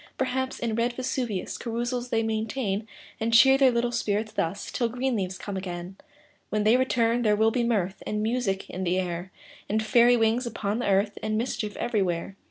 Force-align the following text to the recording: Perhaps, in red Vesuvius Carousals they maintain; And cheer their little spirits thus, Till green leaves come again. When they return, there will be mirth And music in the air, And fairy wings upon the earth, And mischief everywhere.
Perhaps, 0.17 0.57
in 0.57 0.73
red 0.73 0.93
Vesuvius 0.93 1.59
Carousals 1.59 2.09
they 2.09 2.23
maintain; 2.23 2.87
And 3.19 3.31
cheer 3.31 3.55
their 3.55 3.69
little 3.69 3.91
spirits 3.91 4.31
thus, 4.31 4.71
Till 4.71 4.89
green 4.89 5.15
leaves 5.15 5.37
come 5.37 5.55
again. 5.55 5.95
When 6.49 6.63
they 6.63 6.75
return, 6.75 7.21
there 7.21 7.35
will 7.35 7.51
be 7.51 7.63
mirth 7.63 8.01
And 8.07 8.23
music 8.23 8.67
in 8.67 8.83
the 8.83 8.97
air, 8.99 9.31
And 9.69 9.83
fairy 9.85 10.17
wings 10.17 10.47
upon 10.47 10.79
the 10.79 10.89
earth, 10.89 11.19
And 11.21 11.37
mischief 11.37 11.75
everywhere. 11.75 12.35